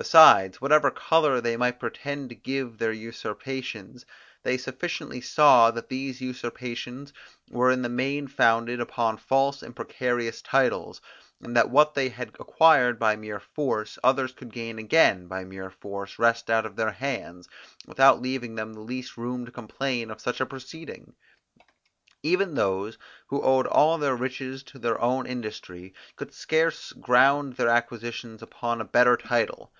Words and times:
Besides, 0.00 0.60
whatever 0.60 0.92
colour 0.92 1.40
they 1.40 1.56
might 1.56 1.80
pretend 1.80 2.28
to 2.28 2.36
give 2.36 2.78
their 2.78 2.92
usurpations, 2.92 4.06
they 4.44 4.56
sufficiently 4.56 5.20
saw 5.20 5.72
that 5.72 5.88
these 5.88 6.20
usurpations 6.20 7.12
were 7.50 7.72
in 7.72 7.82
the 7.82 7.88
main 7.88 8.28
founded 8.28 8.78
upon 8.78 9.16
false 9.16 9.60
and 9.60 9.74
precarious 9.74 10.40
titles, 10.40 11.00
and 11.42 11.56
that 11.56 11.70
what 11.70 11.94
they 11.96 12.10
had 12.10 12.28
acquired 12.38 13.00
by 13.00 13.16
mere 13.16 13.40
force, 13.40 13.98
others 14.04 14.30
could 14.32 14.56
again 14.56 15.26
by 15.26 15.42
mere 15.42 15.68
force 15.68 16.16
wrest 16.16 16.48
out 16.48 16.64
of 16.64 16.76
their 16.76 16.92
hands, 16.92 17.48
without 17.84 18.22
leaving 18.22 18.54
them 18.54 18.74
the 18.74 18.80
least 18.80 19.16
room 19.16 19.44
to 19.46 19.50
complain 19.50 20.12
of 20.12 20.20
such 20.20 20.40
a 20.40 20.46
proceeding. 20.46 21.16
Even 22.22 22.54
those, 22.54 22.98
who 23.28 23.42
owed 23.42 23.66
all 23.66 23.98
their 23.98 24.14
riches 24.14 24.62
to 24.62 24.78
their 24.78 25.00
own 25.00 25.26
industry, 25.26 25.92
could 26.14 26.32
scarce 26.32 26.92
ground 26.92 27.54
their 27.54 27.68
acquisitions 27.68 28.42
upon 28.42 28.80
a 28.80 28.84
better 28.84 29.16
title. 29.16 29.72